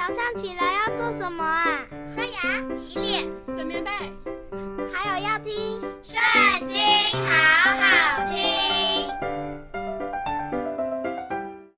[0.00, 1.84] 早上起来要做什么啊？
[2.14, 3.90] 刷牙、洗脸、整棉被，
[4.90, 5.52] 还有要听
[6.02, 6.78] 《圣经》，
[7.28, 9.06] 好好听。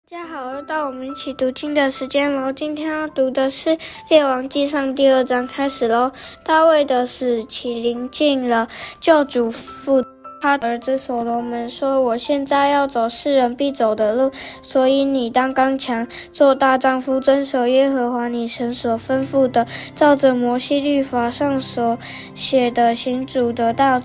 [0.09, 2.53] 大家好，又到我们一起读经的时间喽。
[2.53, 3.71] 今天要读的是
[4.09, 6.13] 《列王纪上》第二章，开始喽。
[6.45, 8.69] 大卫的死期临近了，
[9.01, 10.12] 就嘱咐。
[10.43, 14.29] 他儿子所罗门说：“我现在要走世人必走的路，
[14.61, 19.65] 所以你当刚强，做大丈夫，遵守耶和华你神所吩咐的，
[19.95, 21.97] 照着摩西律法上所
[22.35, 24.03] 写的行主的道，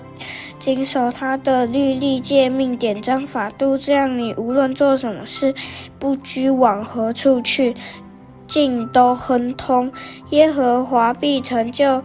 [0.59, 3.75] 谨守他的律例诫命典章法度。
[3.75, 5.55] 这样，你无论做什么事，
[5.97, 7.73] 不拘往何处去，
[8.47, 9.91] 尽都亨通。
[10.29, 12.03] 耶和华必成就。”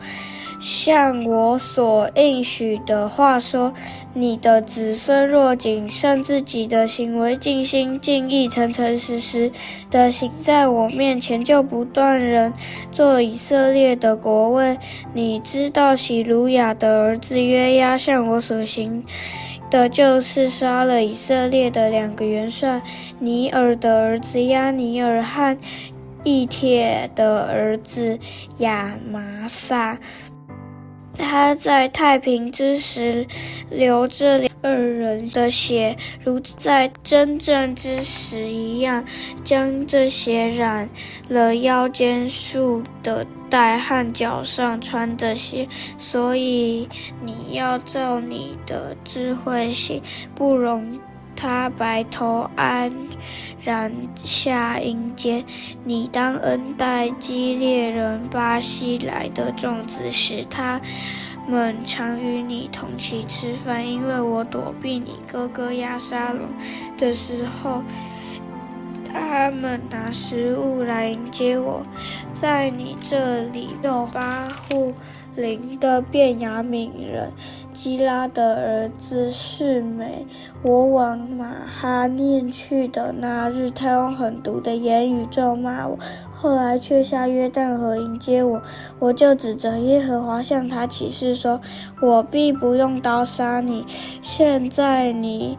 [0.65, 3.73] 像我所应许的话说，
[4.15, 9.51] 你的子孙若谨慎自己的行为，尽心尽意、诚诚实实
[9.91, 12.53] 的行在我面前，就不断人
[12.93, 14.79] 做以色列的国位。
[15.15, 19.03] 你知道喜鲁雅的儿子约押向我所行
[19.71, 22.83] 的，就是杀了以色列的两个元帅，
[23.19, 25.57] 尼尔的儿子押尼尔和
[26.23, 28.19] 以铁的儿子
[28.59, 29.99] 亚麻撒。
[31.23, 33.25] 他在太平之时
[33.71, 39.03] 流着二人的血，如在真正之时一样，
[39.45, 40.89] 将这血染
[41.29, 45.67] 了腰间束的带和脚上穿的鞋。
[45.97, 46.89] 所以
[47.25, 50.03] 你要照你的智慧行，
[50.35, 50.85] 不容。
[51.43, 52.93] 他白头安
[53.61, 55.45] 然下阴间，
[55.83, 60.81] 你当恩待基猎人巴西来的众子，使他
[61.49, 66.47] 们常与你同席吃饭，因为我躲避你哥哥亚沙龙
[66.97, 67.83] 的时候，
[69.13, 71.85] 他们拿食物来迎接我，
[72.35, 74.95] 在你这里有巴户
[75.35, 77.33] 琳的变雅敏人。
[77.83, 80.25] 基拉的儿子示美，
[80.63, 85.99] 我往马哈念去的那日，他用狠毒的言语咒骂我，
[86.33, 88.63] 后来却下约旦河迎接我，
[89.01, 91.61] 我就指着耶和华向他起誓说：
[92.01, 93.85] 我必不用刀杀你。
[94.23, 95.59] 现在你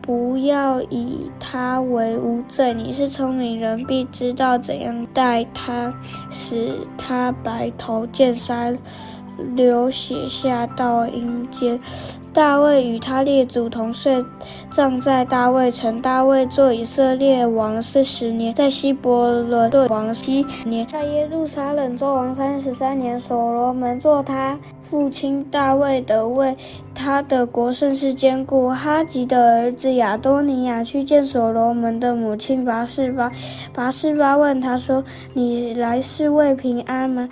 [0.00, 5.92] 不要以他为无罪，你是聪明人，必知道怎样待他，
[6.30, 8.72] 使他白头见杀。
[9.54, 11.78] 流血下到阴间，
[12.32, 14.24] 大卫与他列祖同睡，
[14.70, 16.00] 葬在大卫城。
[16.02, 23.18] 大卫做以色列王四十年，在希伯伦做王七年，在耶路撒冷做王三十三年。
[23.18, 26.56] 所罗门做他父亲大卫的位，
[26.94, 28.68] 他的国甚是坚固。
[28.68, 33.30] 哈吉的儿子亚多尼亚去见所罗门的母亲拔示巴，
[33.72, 37.28] 拔示巴问他说：“你来是为平安吗？”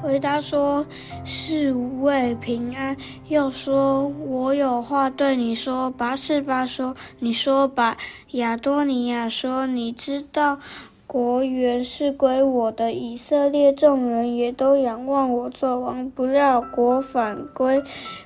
[0.00, 0.84] 回答说
[1.24, 2.96] ：“是为平安。”
[3.28, 7.96] 又说：“我有话对你说。”拔示巴说：“你说吧。”
[8.32, 10.58] 亚多尼亚说：“你知道
[11.06, 16.08] 国原是归我的，以色列众人也都仰望我做王。
[16.10, 17.82] 不料国反归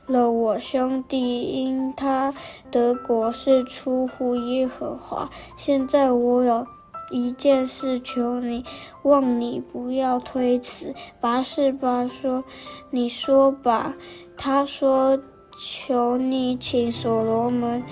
[0.06, 2.34] 了我兄弟，因他
[2.70, 5.30] 得国是出乎耶和华。
[5.56, 6.66] 现在我有。
[7.12, 8.64] 一件事求你，
[9.02, 10.94] 望你不要推辞。
[11.20, 12.42] 拔士巴说
[12.90, 13.94] ：“你说吧。”
[14.36, 15.16] 他说
[15.56, 17.82] ：“求你请所罗门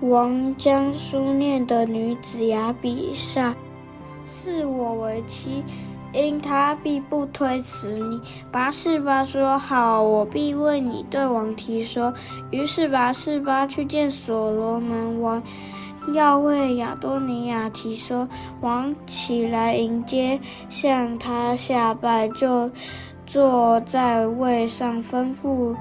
[0.00, 3.54] 王将书念的女子亚比煞
[4.26, 5.62] 赐我为妻，
[6.12, 8.20] 因他必不推辞你。”
[8.50, 12.12] 拔士巴说：“好，我必为你对王提说。”
[12.50, 15.40] 于是拔士巴去见所罗门王。
[16.12, 18.28] 要为亚多尼亚提说，
[18.60, 20.38] 王起来迎接，
[20.68, 22.70] 向他下拜，就
[23.26, 25.74] 坐在位上，吩咐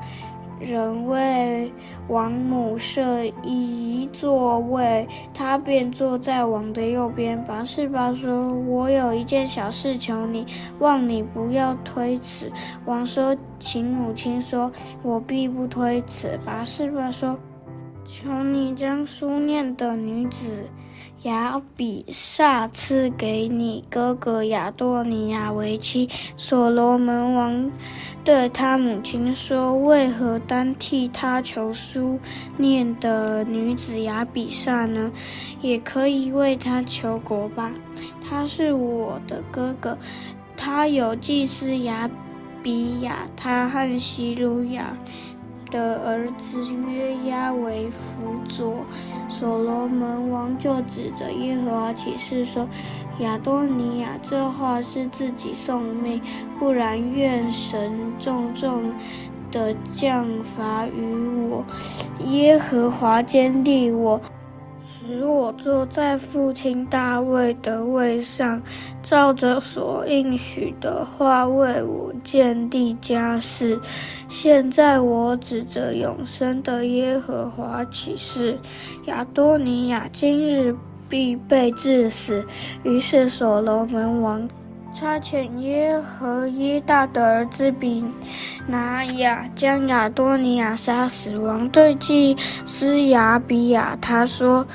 [0.59, 1.69] 人为
[2.07, 7.41] 王母设一座位，他便坐在王的右边。
[7.45, 10.45] 拔士巴说：“我有一件小事求你，
[10.79, 12.49] 望你不要推辞。”
[12.85, 14.71] 王说：“请母亲说，
[15.01, 17.37] 我必不推辞。”拔士巴说。
[18.05, 20.69] 求你将书念的女子
[21.23, 26.07] 雅比萨赐给你哥哥亚多尼亚为妻。
[26.35, 27.71] 所罗门王
[28.23, 32.19] 对他母亲说：“为何单替他求书
[32.57, 35.11] 念的女子雅比萨呢？
[35.61, 37.71] 也可以为他求国吧。
[38.21, 39.97] 他是我的哥哥，
[40.57, 42.09] 他有祭司雅
[42.61, 44.95] 比亚，他和希鲁雅。”
[45.73, 48.85] 的儿子约押为辅佐，
[49.27, 52.67] 所罗门王就指着耶和华起誓说
[53.19, 56.21] ：“亚多尼亚这话是自己送命，
[56.59, 58.93] 不然愿神重重
[59.51, 61.65] 的降罚于我。
[62.27, 64.21] 耶和华坚定我。
[65.05, 68.61] 使我坐在父亲大卫的位上，
[69.01, 73.77] 照着所应许的话为我建立家室。
[74.29, 78.57] 现在我指着永生的耶和华起誓，
[79.05, 80.73] 亚多尼亚今日
[81.09, 82.45] 必被治死。
[82.83, 84.47] 于是所罗门王
[84.93, 88.03] 差遣耶和耶大的儿子比
[88.67, 91.37] 拿雅将亚多尼亚杀死。
[91.37, 94.65] 王对祭司亚比亚他说。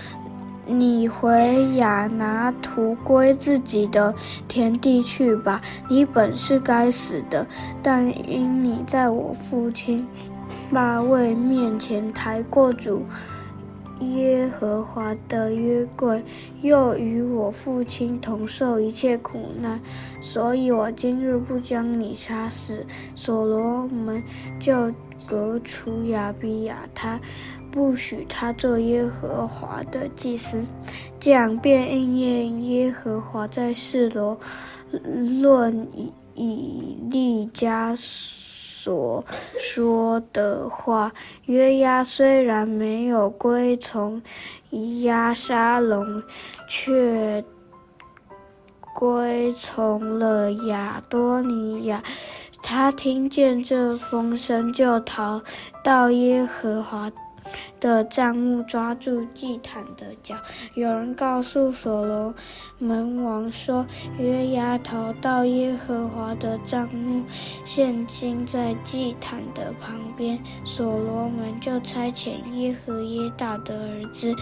[0.71, 4.15] 你回亚拿突归自己的
[4.47, 7.47] 田地去吧，你本是该死的，
[7.83, 10.07] 但因你在我父亲
[10.71, 13.03] 大卫面前抬过主
[14.01, 16.23] 耶和华的约柜，
[16.61, 19.81] 又与我父亲同受一切苦难，
[20.21, 22.85] 所以我今日不将你杀死。
[23.15, 24.23] 所罗门
[24.61, 24.93] 就
[25.27, 27.19] 革除亚比亚他。
[27.79, 30.61] 不许他做耶和华的祭司，
[31.21, 34.37] 这样便应验耶和华在示罗
[35.41, 39.25] 论以以利家所
[39.61, 41.13] 说的话。
[41.45, 44.21] 约押虽然没有归从
[45.05, 46.21] 押沙龙，
[46.69, 47.43] 却
[48.93, 52.03] 归从了亚多尼亚。
[52.61, 55.41] 他听见这风声，就逃
[55.85, 57.09] 到耶和华
[57.81, 60.37] 的帐幕抓住祭坛的脚。
[60.75, 62.35] 有人告诉所罗
[62.79, 63.85] 门王说
[64.19, 67.25] ：“约押逃到耶和华的帐幕，
[67.65, 74.35] 现今在祭坛的旁边。”所罗门就差遣耶和耶大的儿子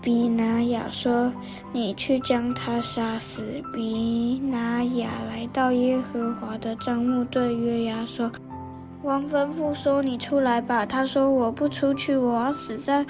[0.00, 1.32] 比拿雅说
[1.72, 8.30] ：“你去将他杀死。”比拿雅来到耶和华的帐幕，对约押说。
[9.02, 13.04] 王吩咐说：“你出来吧。”他说：“我不出去，我要死在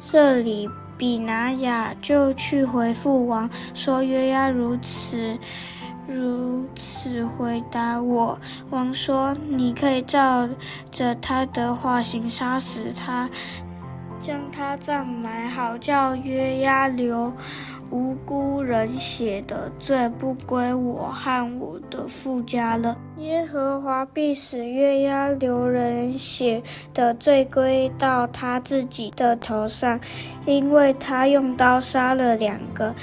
[0.00, 5.36] 这里。”比拿雅就去回复王说：“约押如此
[6.08, 8.38] 如此回答我。”
[8.70, 10.48] 王说：“你可以照
[10.90, 13.28] 着他的话行，杀死他，
[14.18, 17.30] 将他葬埋，好叫约押留。”
[17.90, 22.96] 无辜人血的罪不归我和我的父家了。
[23.18, 26.62] 耶和华必使月牙流人血
[26.92, 29.98] 的罪归到他自己的头上，
[30.44, 32.94] 因为他用刀杀了两个。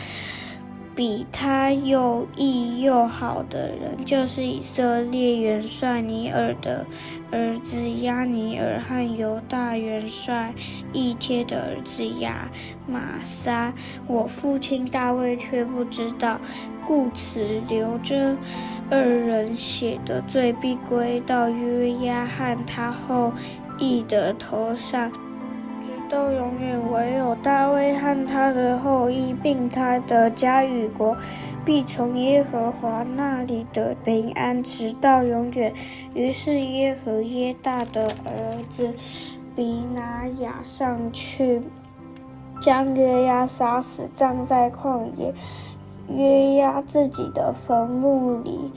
[0.96, 6.86] 比他又义又好的人，就是以色列元帅尼尔的
[7.32, 10.54] 儿子亚尼尔和犹大元帅
[10.92, 12.48] 以铁的儿子亚
[12.86, 13.74] 玛莎。
[14.06, 16.40] 我父亲大卫却不知道，
[16.86, 18.36] 故此留着
[18.92, 23.34] 二人血的罪必归到约押和他后
[23.80, 25.12] 裔的头上。
[26.10, 31.16] 都永远，唯有大卫和他的后裔，并他的家与国，
[31.66, 35.74] 必从耶和华那里得平安，直到永远。
[36.14, 38.94] 于是耶和耶大的儿子
[39.56, 41.62] 比拿雅上去，
[42.62, 45.34] 将约押杀死，葬在旷野
[46.10, 48.72] 约押自己的坟墓里。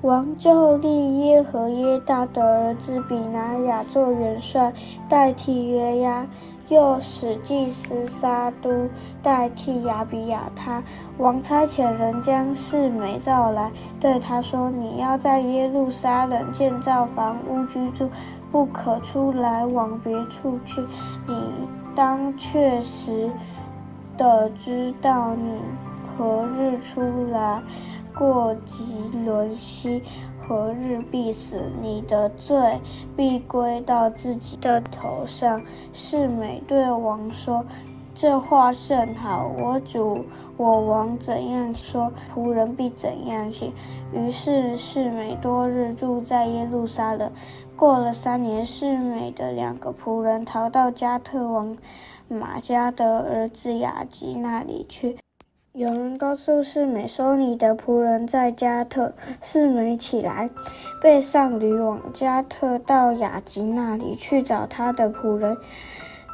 [0.00, 4.72] 王就立耶和耶大的儿子比拿雅做元帅，
[5.08, 6.26] 代替约押。
[6.72, 8.88] 又使祭司撒督
[9.22, 10.82] 代替亚比亚他。
[11.18, 18.08] 王差遣人将示每召来，对他说：“你要在耶路撒冷建造房屋居住，
[18.50, 20.80] 不可出来往别处去。
[21.26, 21.34] 你
[21.94, 23.30] 当确实
[24.16, 25.60] 的知道你
[26.16, 27.00] 何日出
[27.30, 27.62] 来
[28.16, 30.02] 过汲沦西。”
[30.44, 31.70] 何日必死？
[31.80, 32.80] 你的罪
[33.16, 35.62] 必归到自己的头上。
[35.92, 37.64] 示美对王说
[38.12, 40.24] ：“这话甚好，我主
[40.56, 43.72] 我王怎样说，仆人必怎样行。”
[44.12, 47.30] 于是示美多日住在耶路撒冷。
[47.76, 51.78] 过了三年，示美的两个仆人逃到加特王
[52.26, 55.21] 玛加的儿子亚吉那里去。
[55.74, 59.10] 有人告诉示每说：“你的仆人在加特。”
[59.40, 60.50] 示每起来，
[61.00, 65.56] 背上驴往加特，到雅吉那里去找他的仆人，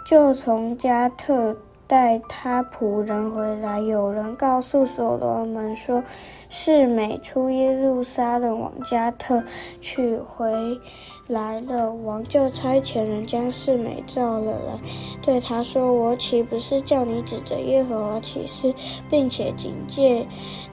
[0.05, 1.57] 就从加特
[1.89, 6.05] 带他仆人回来，有人告诉所罗门说，
[6.51, 9.43] 示美出耶路撒冷往迦特
[9.81, 10.79] 去，回
[11.27, 11.91] 来了。
[11.91, 14.79] 王就差遣人将示美召了来，
[15.23, 18.75] 对他说：“我岂不是叫你指着耶和华起誓，
[19.09, 20.27] 并且警戒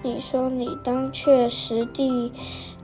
[0.04, 2.30] 你说，你当确实地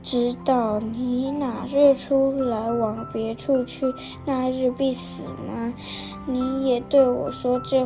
[0.02, 3.86] 知道，你哪日出来往别处去，
[4.26, 5.74] 那日必死吗？
[6.26, 7.86] 你也对我说这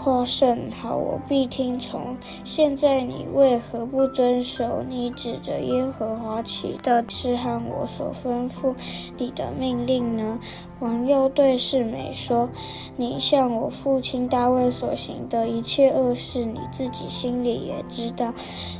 [0.00, 2.16] 话。”甚好，我必听从。
[2.44, 8.74] 现在你为何不遵守你指着耶和华起的誓和我所吩咐
[9.18, 10.38] 你的命令呢？
[10.80, 12.48] 王又对示每说
[12.96, 18.32] ：“你向我父亲大卫所行的一切恶事，你自己心里也知道，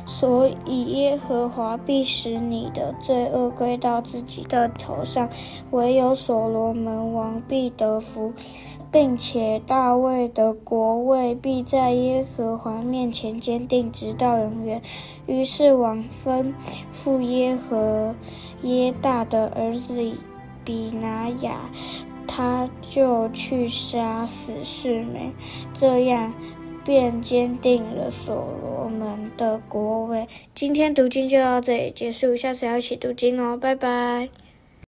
[0.05, 5.29] 所以耶和华必使你的罪恶归到自己的头上，
[5.69, 8.33] 唯有所罗门王必得福。”
[8.91, 14.81] 并且大卫的国位必在耶和华面前坚定，直到永远。
[15.27, 16.53] 于是王吩
[16.93, 18.13] 咐耶和
[18.63, 20.11] 耶大的儿子
[20.65, 21.69] 比拿雅，
[22.27, 25.31] 他就去杀死示每，
[25.73, 26.33] 这样
[26.83, 30.27] 便坚定了所罗门的国位。
[30.53, 34.29] 今天读经就到这里结束，下次要一起读经哦，拜拜。